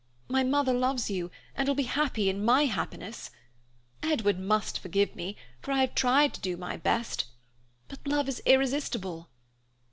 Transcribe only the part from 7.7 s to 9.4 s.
but love is irresistible.